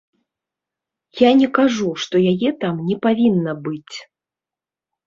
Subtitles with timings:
[1.19, 3.97] Я не кажу, што яе там не павінна быць.